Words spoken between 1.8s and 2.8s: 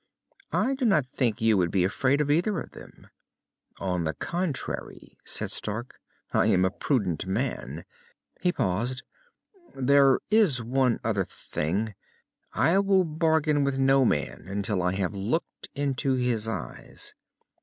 afraid of either of